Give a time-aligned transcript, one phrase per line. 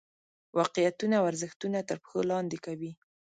[0.59, 2.91] واقعیتونه او ارزښتونه تر پښو لاندې کوي.